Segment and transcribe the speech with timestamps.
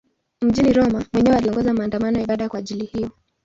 [0.41, 3.09] Mjini Roma mwenyewe aliongoza maandamano ya ibada kwa ajili hiyo.